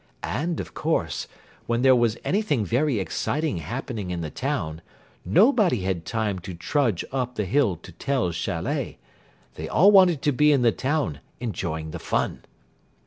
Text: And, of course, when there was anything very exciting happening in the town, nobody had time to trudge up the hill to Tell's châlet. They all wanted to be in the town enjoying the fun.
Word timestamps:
And, 0.23 0.59
of 0.59 0.73
course, 0.73 1.27
when 1.67 1.83
there 1.83 1.95
was 1.95 2.17
anything 2.23 2.65
very 2.65 2.97
exciting 2.97 3.57
happening 3.57 4.09
in 4.09 4.21
the 4.21 4.31
town, 4.31 4.81
nobody 5.23 5.81
had 5.81 6.07
time 6.07 6.39
to 6.39 6.55
trudge 6.55 7.05
up 7.11 7.35
the 7.35 7.45
hill 7.45 7.75
to 7.75 7.91
Tell's 7.91 8.35
châlet. 8.35 8.97
They 9.53 9.69
all 9.69 9.91
wanted 9.91 10.23
to 10.23 10.31
be 10.31 10.51
in 10.51 10.63
the 10.63 10.71
town 10.71 11.19
enjoying 11.39 11.91
the 11.91 11.99
fun. 11.99 12.41